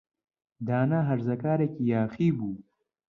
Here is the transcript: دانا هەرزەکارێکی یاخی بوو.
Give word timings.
دانا 0.67 0.99
هەرزەکارێکی 1.09 1.83
یاخی 1.91 2.29
بوو. 2.37 2.55